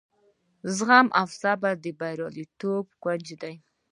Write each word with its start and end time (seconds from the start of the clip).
زغم 0.75 1.07
او 1.19 1.27
صبر 1.41 1.73
د 1.83 1.85
بریالیتوب 1.99 2.85
کونجۍ 3.03 3.35
ده. 3.41 3.51